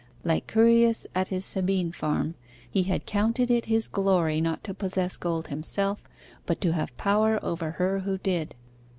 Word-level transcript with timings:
Like 0.23 0.47
Curius 0.47 1.05
at 1.13 1.27
his 1.27 1.45
Sabine 1.45 1.91
farm, 1.91 2.33
he 2.67 2.81
had 2.81 3.05
counted 3.05 3.51
it 3.51 3.65
his 3.65 3.87
glory 3.87 4.41
not 4.41 4.63
to 4.63 4.73
possess 4.73 5.15
gold 5.15 5.49
himself, 5.49 6.09
but 6.47 6.59
to 6.61 6.73
have 6.73 6.97
power 6.97 7.39
over 7.45 7.69
her 7.73 7.99
who 7.99 8.17
did. 8.17 8.55